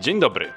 [0.00, 0.52] Dzień dobry.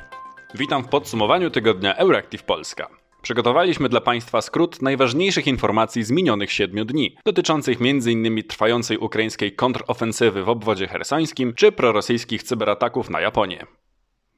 [0.55, 2.87] Witam w podsumowaniu tygodnia Euractiv Polska.
[3.21, 8.43] Przygotowaliśmy dla Państwa skrót najważniejszych informacji z minionych siedmiu dni, dotyczących m.in.
[8.43, 13.65] trwającej ukraińskiej kontrofensywy w obwodzie hersońskim czy prorosyjskich cyberataków na Japonię.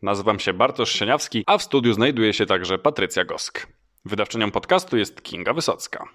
[0.01, 3.67] Nazywam się Bartosz Sieniawski, a w studiu znajduje się także Patrycja Gosk.
[4.05, 6.07] Wydawczynią podcastu jest Kinga Wysocka.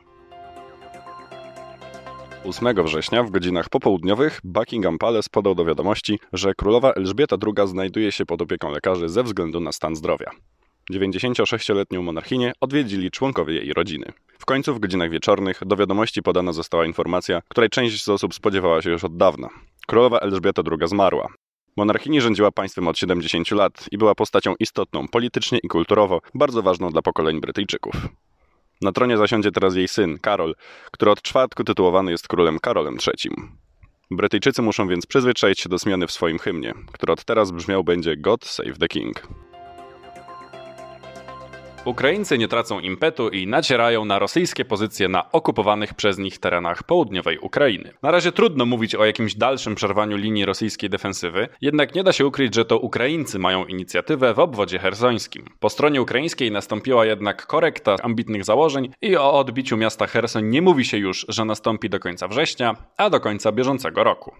[2.44, 8.12] 8 września w godzinach popołudniowych Buckingham Palace podał do wiadomości, że królowa Elżbieta II znajduje
[8.12, 10.30] się pod opieką lekarzy ze względu na stan zdrowia.
[10.92, 14.12] 96-letnią monarchinię odwiedzili członkowie jej rodziny.
[14.38, 18.82] W końcu w godzinach wieczornych do wiadomości podana została informacja, której część z osób spodziewała
[18.82, 19.48] się już od dawna.
[19.86, 21.28] Królowa Elżbieta II zmarła.
[21.76, 26.90] Monarchini rządziła państwem od 70 lat i była postacią istotną politycznie i kulturowo, bardzo ważną
[26.90, 27.94] dla pokoleń Brytyjczyków.
[28.80, 30.54] Na tronie zasiądzie teraz jej syn, Karol,
[30.90, 33.30] który od czwartku tytułowany jest królem Karolem III.
[34.10, 38.16] Brytyjczycy muszą więc przyzwyczaić się do zmiany w swoim hymnie, który od teraz brzmiał będzie
[38.16, 39.28] God Save the King.
[41.84, 47.38] Ukraińcy nie tracą impetu i nacierają na rosyjskie pozycje na okupowanych przez nich terenach południowej
[47.38, 47.92] Ukrainy.
[48.02, 52.26] Na razie trudno mówić o jakimś dalszym przerwaniu linii rosyjskiej defensywy, jednak nie da się
[52.26, 55.44] ukryć, że to Ukraińcy mają inicjatywę w obwodzie hersońskim.
[55.60, 60.84] Po stronie ukraińskiej nastąpiła jednak korekta ambitnych założeń i o odbiciu miasta Hersoń nie mówi
[60.84, 64.34] się już, że nastąpi do końca września, a do końca bieżącego roku.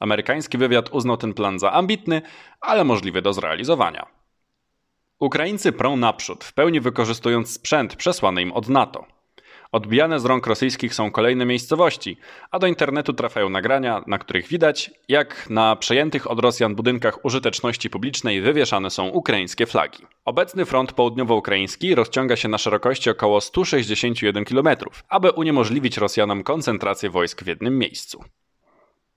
[0.00, 2.22] Amerykański wywiad uznał ten plan za ambitny,
[2.60, 4.19] ale możliwy do zrealizowania.
[5.20, 9.06] Ukraińcy prą naprzód, w pełni wykorzystując sprzęt przesłany im od NATO.
[9.72, 12.16] Odbijane z rąk rosyjskich są kolejne miejscowości,
[12.50, 17.90] a do internetu trafiają nagrania, na których widać, jak na przejętych od Rosjan budynkach użyteczności
[17.90, 20.06] publicznej wywieszane są ukraińskie flagi.
[20.24, 24.68] Obecny front południowo-ukraiński rozciąga się na szerokości około 161 km,
[25.08, 28.24] aby uniemożliwić Rosjanom koncentrację wojsk w jednym miejscu.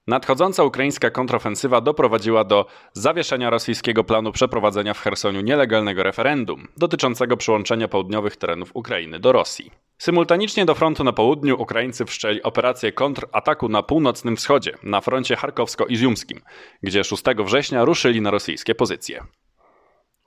[0.08, 7.88] Nadchodząca ukraińska kontrofensywa doprowadziła do zawieszenia rosyjskiego planu przeprowadzenia w Chersoniu nielegalnego referendum dotyczącego przyłączenia
[7.88, 9.72] południowych terenów Ukrainy do Rosji.
[9.97, 16.41] Symultanicznie do frontu na południu Ukraińcy wszczęli operację kontrataku na północnym wschodzie, na froncie charkowsko-izjumskim,
[16.81, 19.24] gdzie 6 września ruszyli na rosyjskie pozycje.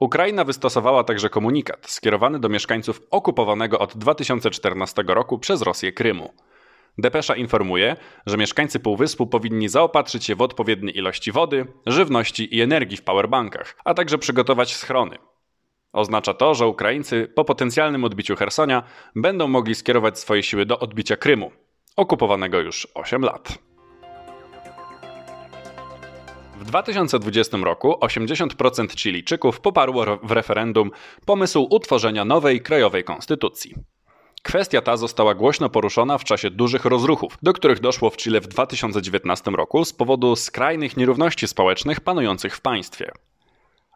[0.00, 6.32] Ukraina wystosowała także komunikat skierowany do mieszkańców okupowanego od 2014 roku przez Rosję Krymu.
[6.98, 7.96] Depesza informuje,
[8.26, 13.76] że mieszkańcy Półwyspu powinni zaopatrzyć się w odpowiednie ilości wody, żywności i energii w powerbankach,
[13.84, 15.18] a także przygotować schrony.
[15.92, 18.82] Oznacza to, że Ukraińcy po potencjalnym odbiciu Hersonia
[19.14, 21.52] będą mogli skierować swoje siły do odbicia Krymu,
[21.96, 23.58] okupowanego już 8 lat.
[26.58, 30.90] W 2020 roku 80% Chilijczyków poparło w referendum
[31.26, 33.74] pomysł utworzenia nowej krajowej konstytucji.
[34.46, 38.46] Kwestia ta została głośno poruszona w czasie dużych rozruchów, do których doszło w Chile w
[38.46, 43.12] 2019 roku z powodu skrajnych nierówności społecznych panujących w państwie.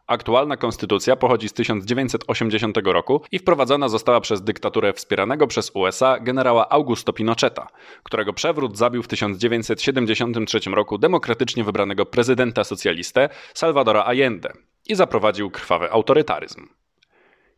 [0.07, 6.69] Aktualna konstytucja pochodzi z 1980 roku i wprowadzona została przez dyktaturę wspieranego przez USA generała
[6.69, 7.67] Augusto Pinocheta,
[8.03, 14.53] którego przewrót zabił w 1973 roku demokratycznie wybranego prezydenta socjalistę Salvadora Allende
[14.87, 16.80] i zaprowadził krwawy autorytaryzm.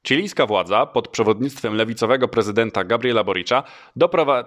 [0.07, 3.63] Chilijska władza pod przewodnictwem lewicowego prezydenta Gabriela Boricza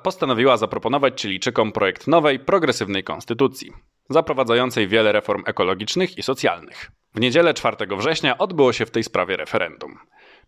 [0.03, 3.73] postanowiła zaproponować Chilijczykom projekt nowej, progresywnej konstytucji,
[4.11, 6.91] zaprowadzającej wiele reform ekologicznych i socjalnych.
[7.15, 9.99] W niedzielę 4 września odbyło się w tej sprawie referendum.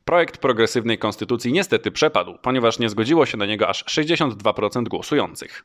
[0.05, 5.65] Projekt progresywnej konstytucji niestety przepadł, ponieważ nie zgodziło się na niego aż 62% głosujących.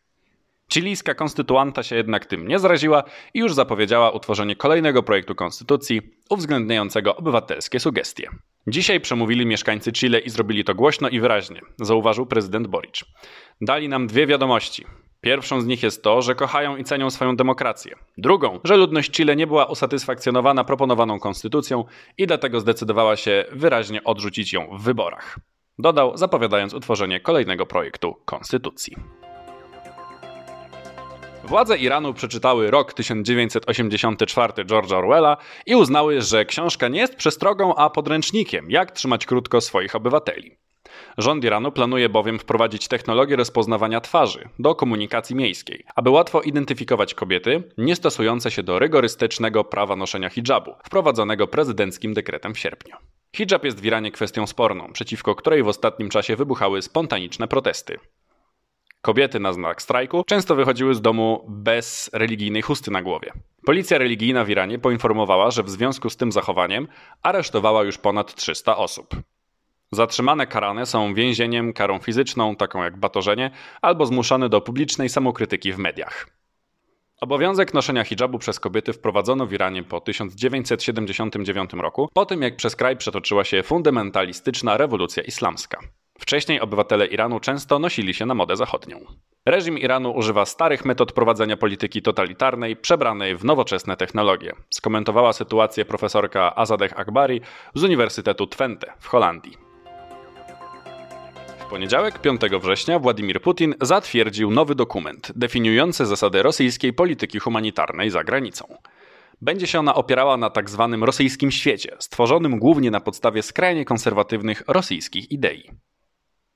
[0.74, 3.04] Chilijska konstytuanta się jednak tym nie zraziła
[3.34, 8.30] i już zapowiedziała utworzenie kolejnego projektu konstytucji uwzględniającego obywatelskie sugestie.
[8.68, 13.04] Dzisiaj przemówili mieszkańcy Chile i zrobili to głośno i wyraźnie, zauważył prezydent Boric.
[13.62, 14.86] Dali nam dwie wiadomości.
[15.22, 17.96] Pierwszą z nich jest to, że kochają i cenią swoją demokrację.
[18.18, 21.86] Drugą, że ludność Chile nie była usatysfakcjonowana proponowaną konstytucją
[22.18, 25.40] i dlatego zdecydowała się wyraźnie odrzucić ją w wyborach.
[25.80, 28.96] Dodał, zapowiadając utworzenie kolejnego projektu konstytucji.
[31.44, 37.90] Władze Iranu przeczytały rok 1984 George'a Orwella i uznały, że książka nie jest przestrogą, a
[37.90, 40.58] podręcznikiem, jak trzymać krótko swoich obywateli.
[41.18, 47.64] Rząd Iranu planuje bowiem wprowadzić technologię rozpoznawania twarzy do komunikacji miejskiej, aby łatwo identyfikować kobiety
[47.78, 52.96] nie stosujące się do rygorystycznego prawa noszenia hijabu, wprowadzonego prezydenckim dekretem w sierpniu.
[53.36, 58.00] Hijab jest w Iranie kwestią sporną, przeciwko której w ostatnim czasie wybuchały spontaniczne protesty.
[59.06, 63.32] Kobiety na znak strajku często wychodziły z domu bez religijnej chusty na głowie.
[63.66, 66.88] Policja religijna w Iranie poinformowała, że w związku z tym zachowaniem
[67.22, 69.16] aresztowała już ponad 300 osób.
[69.92, 73.52] Zatrzymane karane są więzieniem, karą fizyczną, taką jak batorzenie,
[73.82, 76.28] albo zmuszane do publicznej samokrytyki w mediach.
[77.22, 82.76] Obowiązek noszenia hijabu przez kobiety wprowadzono w Iranie po 1979 roku, po tym jak przez
[82.76, 85.80] kraj przetoczyła się fundamentalistyczna rewolucja islamska.
[86.20, 89.00] Wcześniej obywatele Iranu często nosili się na modę zachodnią.
[89.46, 94.54] Reżim Iranu używa starych metod prowadzenia polityki totalitarnej, przebranej w nowoczesne technologie.
[94.70, 97.42] Skomentowała sytuację profesorka Azadeh Akbari
[97.76, 99.58] z Uniwersytetu Twente w Holandii.
[101.60, 108.24] W poniedziałek, 5 września, Władimir Putin zatwierdził nowy dokument definiujący zasady rosyjskiej polityki humanitarnej za
[108.24, 108.78] granicą.
[109.42, 114.64] Będzie się ona opierała na tak zwanym rosyjskim świecie, stworzonym głównie na podstawie skrajnie konserwatywnych
[114.68, 115.72] rosyjskich idei.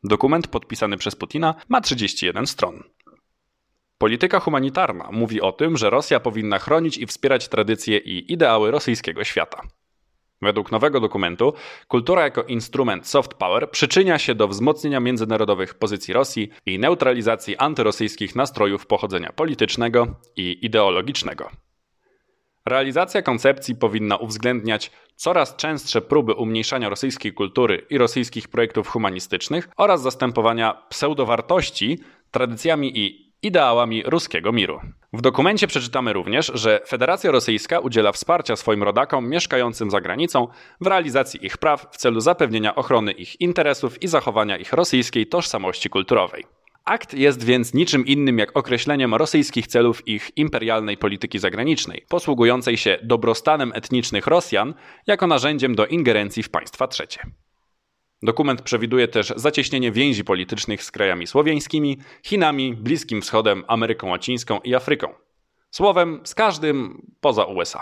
[0.04, 2.84] Dokument podpisany przez Putina ma 31 stron.
[3.98, 9.24] Polityka humanitarna mówi o tym, że Rosja powinna chronić i wspierać tradycje i ideały rosyjskiego
[9.24, 9.62] świata.
[10.42, 11.54] Według nowego dokumentu,
[11.88, 18.36] kultura jako instrument soft power przyczynia się do wzmocnienia międzynarodowych pozycji Rosji i neutralizacji antyrosyjskich
[18.36, 21.50] nastrojów pochodzenia politycznego i ideologicznego.
[22.68, 30.02] Realizacja koncepcji powinna uwzględniać coraz częstsze próby umniejszania rosyjskiej kultury i rosyjskich projektów humanistycznych oraz
[30.02, 32.00] zastępowania pseudowartości
[32.32, 34.80] tradycjami i ideałami ruskiego miru.
[35.14, 40.48] W dokumencie przeczytamy również, że Federacja Rosyjska udziela wsparcia swoim rodakom mieszkającym za granicą
[40.82, 45.90] w realizacji ich praw w celu zapewnienia ochrony ich interesów i zachowania ich rosyjskiej tożsamości
[45.90, 46.57] kulturowej.
[46.88, 52.98] Akt jest więc niczym innym jak określeniem rosyjskich celów ich imperialnej polityki zagranicznej, posługującej się
[53.04, 54.74] dobrostanem etnicznych Rosjan
[55.08, 57.20] jako narzędziem do ingerencji w państwa trzecie.
[58.24, 64.76] Dokument przewiduje też zacieśnienie więzi politycznych z krajami słowiańskimi, Chinami, Bliskim Wschodem, Ameryką Łacińską i
[64.76, 65.14] Afryką.
[65.72, 67.82] Słowem, z każdym poza USA.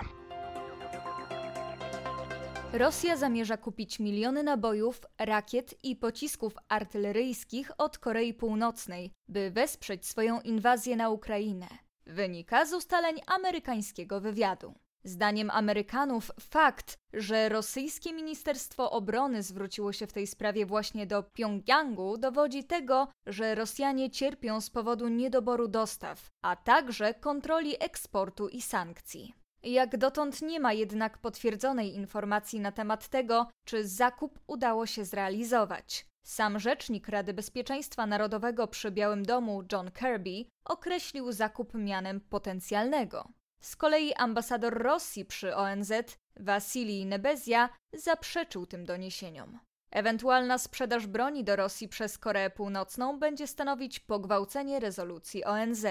[2.77, 10.41] Rosja zamierza kupić miliony nabojów, rakiet i pocisków artyleryjskich od Korei Północnej, by wesprzeć swoją
[10.41, 11.67] inwazję na Ukrainę.
[12.05, 14.73] Wynika z ustaleń amerykańskiego wywiadu.
[15.03, 22.17] Zdaniem Amerykanów fakt, że rosyjskie Ministerstwo Obrony zwróciło się w tej sprawie właśnie do Pjongjangu,
[22.17, 29.44] dowodzi tego, że Rosjanie cierpią z powodu niedoboru dostaw, a także kontroli eksportu i sankcji.
[29.65, 36.05] Jak dotąd nie ma jednak potwierdzonej informacji na temat tego, czy zakup udało się zrealizować.
[36.23, 43.29] Sam rzecznik Rady Bezpieczeństwa Narodowego przy Białym Domu, John Kirby, określił zakup mianem potencjalnego.
[43.61, 45.91] Z kolei ambasador Rosji przy ONZ,
[46.39, 49.59] Wasilij Nebezja, zaprzeczył tym doniesieniom.
[49.91, 55.85] Ewentualna sprzedaż broni do Rosji przez Koreę Północną będzie stanowić pogwałcenie rezolucji ONZ.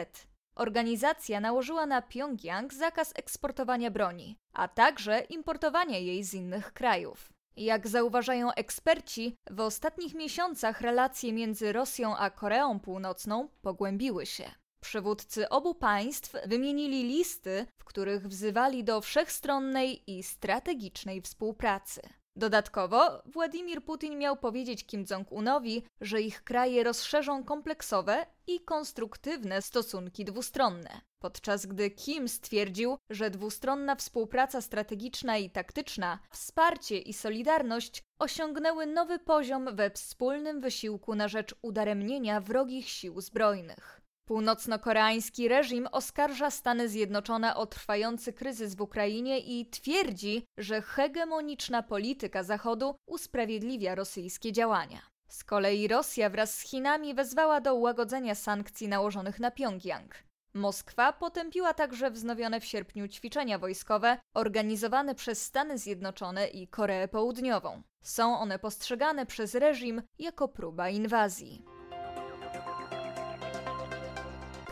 [0.54, 7.32] Organizacja nałożyła na Pjongjang zakaz eksportowania broni, a także importowania jej z innych krajów.
[7.56, 14.50] Jak zauważają eksperci, w ostatnich miesiącach relacje między Rosją a Koreą Północną pogłębiły się.
[14.80, 22.00] Przywódcy obu państw wymienili listy, w których wzywali do wszechstronnej i strategicznej współpracy.
[22.36, 30.24] Dodatkowo Władimir Putin miał powiedzieć Kim Jong-unowi, że ich kraje rozszerzą kompleksowe i konstruktywne stosunki
[30.24, 31.00] dwustronne.
[31.18, 39.18] Podczas gdy Kim stwierdził, że dwustronna współpraca strategiczna i taktyczna, wsparcie i solidarność osiągnęły nowy
[39.18, 44.03] poziom we wspólnym wysiłku na rzecz udaremnienia wrogich sił zbrojnych.
[44.26, 52.42] Północno-koreański reżim oskarża Stany Zjednoczone o trwający kryzys w Ukrainie i twierdzi, że hegemoniczna polityka
[52.42, 55.02] Zachodu usprawiedliwia rosyjskie działania.
[55.28, 60.14] Z kolei Rosja wraz z Chinami wezwała do ułagodzenia sankcji nałożonych na Pjongjang.
[60.54, 67.82] Moskwa potępiła także wznowione w sierpniu ćwiczenia wojskowe organizowane przez Stany Zjednoczone i Koreę Południową.
[68.02, 71.73] Są one postrzegane przez reżim jako próba inwazji.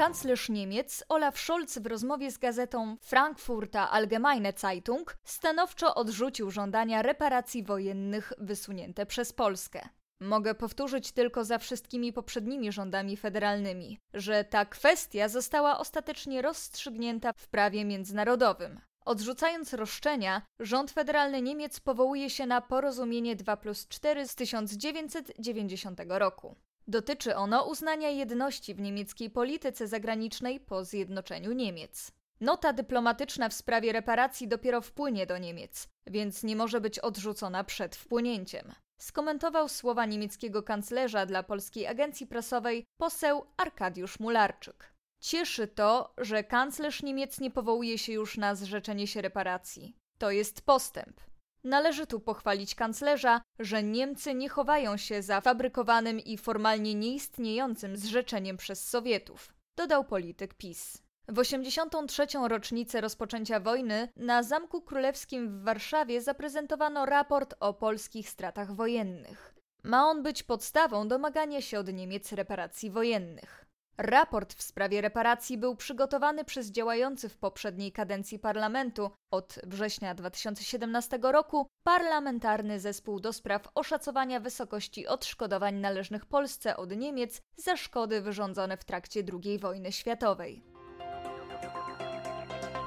[0.03, 7.63] Kanclerz Niemiec Olaf Scholz w rozmowie z gazetą Frankfurter Allgemeine Zeitung stanowczo odrzucił żądania reparacji
[7.63, 9.89] wojennych wysunięte przez Polskę.
[10.21, 17.49] Mogę powtórzyć tylko za wszystkimi poprzednimi rządami federalnymi, że ta kwestia została ostatecznie rozstrzygnięta w
[17.49, 18.81] prawie międzynarodowym.
[19.05, 26.57] Odrzucając roszczenia, rząd federalny Niemiec powołuje się na porozumienie 2 plus 4 z 1990 roku.
[26.89, 32.13] Dotyczy ono uznania jedności w niemieckiej polityce zagranicznej po zjednoczeniu Niemiec.
[32.41, 37.97] Nota dyplomatyczna w sprawie reparacji dopiero wpłynie do Niemiec, więc nie może być odrzucona przed
[37.97, 38.73] wpłynięciem.
[38.99, 44.95] Skomentował słowa niemieckiego kanclerza dla polskiej agencji prasowej poseł Arkadiusz Mularczyk.
[45.21, 49.97] Cieszy to, że kanclerz Niemiec nie powołuje się już na zrzeczenie się reparacji.
[50.19, 51.21] To jest postęp.
[51.65, 58.57] Należy tu pochwalić kanclerza, że Niemcy nie chowają się za fabrykowanym i formalnie nieistniejącym zrzeczeniem
[58.57, 61.03] przez Sowietów, dodał polityk PiS.
[61.29, 62.27] W 83.
[62.49, 69.55] rocznicę rozpoczęcia wojny na Zamku Królewskim w Warszawie zaprezentowano raport o polskich stratach wojennych.
[69.85, 73.62] Ma on być podstawą domagania się od Niemiec reparacji wojennych.
[74.03, 81.19] Raport w sprawie reparacji był przygotowany przez działający w poprzedniej kadencji parlamentu od września 2017
[81.23, 88.77] roku Parlamentarny Zespół do spraw oszacowania wysokości odszkodowań należnych Polsce od Niemiec za szkody wyrządzone
[88.77, 90.65] w trakcie II wojny światowej.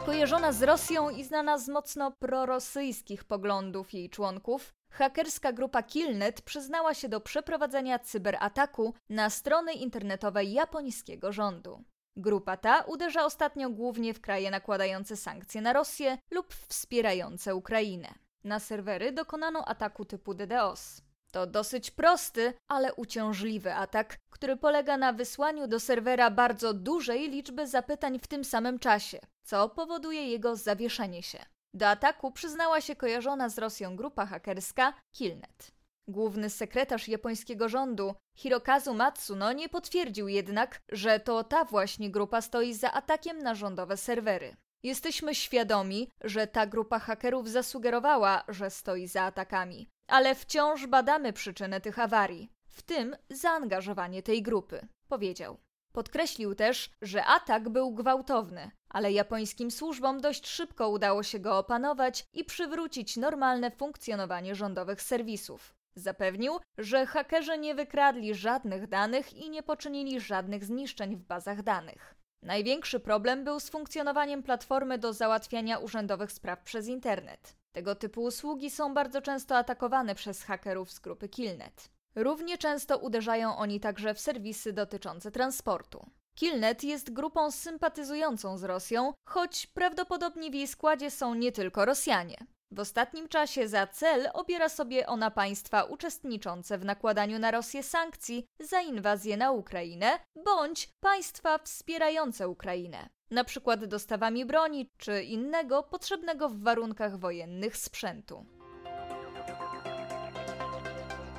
[0.05, 6.93] Kojarzona z Rosją i znana z mocno prorosyjskich poglądów jej członków, hakerska grupa Killnet przyznała
[6.93, 11.83] się do przeprowadzenia cyberataku na strony internetowe japońskiego rządu.
[12.17, 18.13] Grupa ta uderza ostatnio głównie w kraje nakładające sankcje na Rosję lub wspierające Ukrainę.
[18.43, 21.01] Na serwery dokonano ataku typu DDoS.
[21.31, 27.67] To dosyć prosty, ale uciążliwy atak, który polega na wysłaniu do serwera bardzo dużej liczby
[27.67, 31.54] zapytań w tym samym czasie, co powoduje jego zawieszenie się.
[31.75, 35.71] Do ataku przyznała się kojarzona z Rosją grupa hakerska Killnet.
[36.07, 42.73] Główny sekretarz japońskiego rządu, Hirokazu Matsuno, nie potwierdził jednak, że to ta właśnie grupa stoi
[42.73, 44.55] za atakiem na rządowe serwery.
[44.83, 51.81] Jesteśmy świadomi, że ta grupa hakerów zasugerowała, że stoi za atakami, ale wciąż badamy przyczyny
[51.81, 55.64] tych awarii, w tym zaangażowanie tej grupy, powiedział.
[55.95, 62.25] Podkreślił też, że atak był gwałtowny, ale japońskim służbom dość szybko udało się go opanować
[62.33, 65.75] i przywrócić normalne funkcjonowanie rządowych serwisów.
[65.95, 72.15] Zapewnił, że hakerzy nie wykradli żadnych danych i nie poczynili żadnych zniszczeń w bazach danych.
[72.41, 77.55] Największy problem był z funkcjonowaniem platformy do załatwiania urzędowych spraw przez internet.
[77.71, 81.94] Tego typu usługi są bardzo często atakowane przez hakerów z grupy Killnet.
[82.15, 86.05] Równie często uderzają oni także w serwisy dotyczące transportu.
[86.35, 92.37] Killnet jest grupą sympatyzującą z Rosją, choć prawdopodobnie w jej składzie są nie tylko Rosjanie.
[92.71, 98.45] W ostatnim czasie za cel obiera sobie ona państwa uczestniczące w nakładaniu na Rosję sankcji
[98.59, 106.49] za inwazję na Ukrainę bądź państwa wspierające Ukrainę, na przykład dostawami broni czy innego potrzebnego
[106.49, 108.45] w warunkach wojennych sprzętu.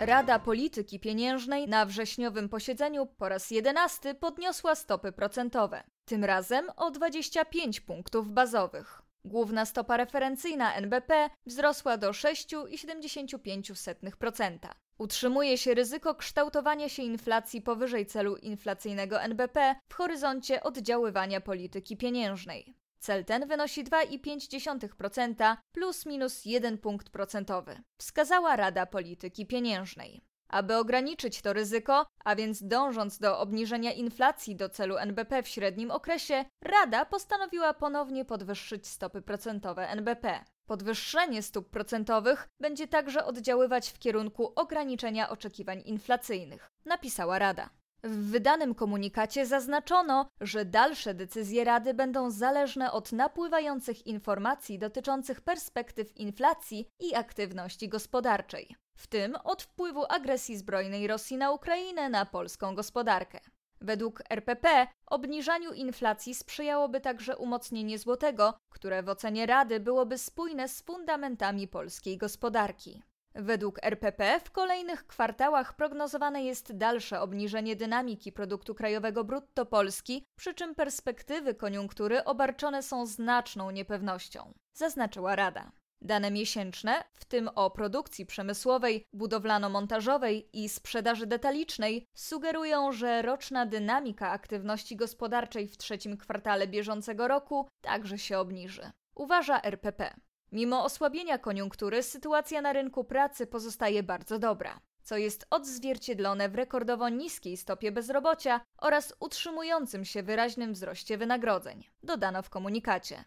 [0.01, 6.91] Rada Polityki Pieniężnej na wrześniowym posiedzeniu po raz jedenasty podniosła stopy procentowe, tym razem o
[6.91, 9.03] 25 punktów bazowych.
[9.25, 14.59] Główna stopa referencyjna NBP wzrosła do 6,75%.
[14.99, 22.76] Utrzymuje się ryzyko kształtowania się inflacji powyżej celu inflacyjnego NBP w horyzoncie oddziaływania polityki pieniężnej.
[23.07, 30.25] Cel ten wynosi 2,5% plus minus 1 punkt procentowy, wskazała Rada Polityki Pieniężnej.
[30.49, 35.91] Aby ograniczyć to ryzyko, a więc dążąc do obniżenia inflacji do celu NBP w średnim
[35.91, 40.45] okresie, Rada postanowiła ponownie podwyższyć stopy procentowe NBP.
[40.67, 47.71] Podwyższenie stóp procentowych będzie także oddziaływać w kierunku ograniczenia oczekiwań inflacyjnych, napisała Rada.
[48.07, 56.17] W wydanym komunikacie zaznaczono, że dalsze decyzje Rady będą zależne od napływających informacji dotyczących perspektyw
[56.17, 62.75] inflacji i aktywności gospodarczej, w tym od wpływu agresji zbrojnej Rosji na Ukrainę na polską
[62.75, 63.41] gospodarkę.
[63.81, 70.83] Według RPP obniżaniu inflacji sprzyjałoby także umocnienie złotego, które w ocenie Rady byłoby spójne z
[70.83, 73.03] fundamentami polskiej gospodarki.
[73.39, 80.55] Według RPP w kolejnych kwartałach prognozowane jest dalsze obniżenie dynamiki produktu krajowego brutto Polski, przy
[80.55, 85.73] czym perspektywy koniunktury obarczone są znaczną niepewnością, zaznaczyła Rada.
[86.03, 94.31] Dane miesięczne, w tym o produkcji przemysłowej, budowlano-montażowej i sprzedaży detalicznej, sugerują, że roczna dynamika
[94.31, 98.91] aktywności gospodarczej w trzecim kwartale bieżącego roku także się obniży.
[99.15, 100.15] Uważa RPP.
[100.53, 107.09] Mimo osłabienia koniunktury, sytuacja na rynku pracy pozostaje bardzo dobra, co jest odzwierciedlone w rekordowo
[107.09, 113.25] niskiej stopie bezrobocia oraz utrzymującym się wyraźnym wzroście wynagrodzeń, dodano w komunikacie.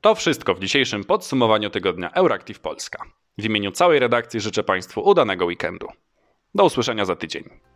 [0.00, 3.04] To wszystko w dzisiejszym podsumowaniu tygodnia Euractiv Polska.
[3.38, 5.88] W imieniu całej redakcji życzę Państwu udanego weekendu.
[6.54, 7.69] Do usłyszenia za tydzień.